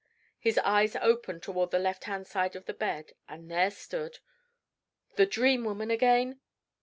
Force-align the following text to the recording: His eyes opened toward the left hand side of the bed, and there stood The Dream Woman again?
His 0.39 0.57
eyes 0.57 0.95
opened 0.95 1.43
toward 1.43 1.69
the 1.69 1.77
left 1.77 2.05
hand 2.05 2.25
side 2.25 2.55
of 2.55 2.65
the 2.65 2.73
bed, 2.73 3.11
and 3.29 3.51
there 3.51 3.69
stood 3.69 4.17
The 5.15 5.27
Dream 5.27 5.63
Woman 5.63 5.91
again? 5.91 6.39